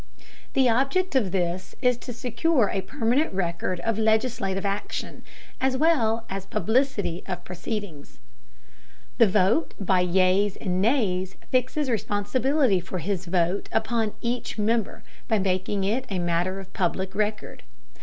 The 0.53 0.67
object 0.67 1.13
of 1.15 1.31
this 1.31 1.75
is 1.79 1.95
to 1.99 2.11
secure 2.11 2.71
a 2.73 2.81
permanent 2.81 3.31
record 3.35 3.79
of 3.81 3.99
legislative 3.99 4.65
action, 4.65 5.21
as 5.61 5.77
well 5.77 6.25
as 6.27 6.47
publicity 6.47 7.21
of 7.27 7.43
proceedings. 7.43 8.17
The 9.19 9.27
vote 9.27 9.75
by 9.79 9.99
yeas 9.99 10.55
and 10.55 10.81
nays 10.81 11.35
fixes 11.51 11.87
responsibility 11.87 12.79
for 12.79 12.97
his 12.97 13.25
vote 13.27 13.69
upon 13.71 14.13
each 14.21 14.57
member 14.57 15.03
by 15.27 15.37
making 15.37 15.83
it 15.83 16.05
a 16.09 16.17
matter 16.17 16.59
of 16.59 16.73
public 16.73 17.13
record. 17.13 17.61